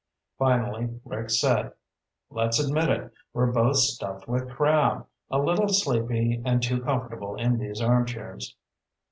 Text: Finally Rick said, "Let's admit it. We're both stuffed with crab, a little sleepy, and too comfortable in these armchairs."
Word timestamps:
Finally 0.39 0.99
Rick 1.05 1.29
said, 1.29 1.73
"Let's 2.31 2.59
admit 2.59 2.89
it. 2.89 3.13
We're 3.33 3.51
both 3.51 3.75
stuffed 3.75 4.27
with 4.27 4.49
crab, 4.49 5.05
a 5.29 5.37
little 5.37 5.67
sleepy, 5.67 6.41
and 6.43 6.59
too 6.59 6.81
comfortable 6.81 7.35
in 7.35 7.59
these 7.59 7.81
armchairs." 7.81 8.55